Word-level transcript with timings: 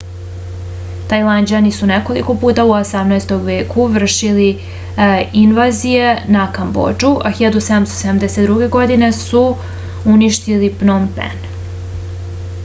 tajlanđani 1.09 1.71
su 1.79 1.89
nekoliko 1.91 2.35
puta 2.43 2.63
u 2.69 2.73
18. 2.77 3.33
veku 3.49 3.85
vršili 3.97 4.47
invazije 5.43 6.09
na 6.37 6.47
kambodžu 6.57 7.13
a 7.31 7.35
1772. 7.43 8.69
godine 8.79 9.11
su 9.23 9.45
uništili 10.17 10.75
pnom 10.83 11.07
pen 11.21 11.49